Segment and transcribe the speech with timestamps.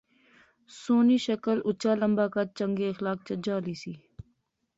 [0.79, 3.93] سوہنی شکل، اُچا لمبا قد، چنگے اخلاق، چجا لی سی